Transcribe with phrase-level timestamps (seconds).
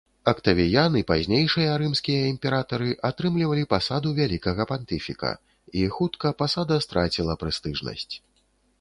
[0.29, 5.31] Актавіян і пазнейшыя рымскія імператары атрымлівалі пасаду вялікага пантыфіка,
[5.83, 8.13] і хутка пасада страціла прэстыжнасць.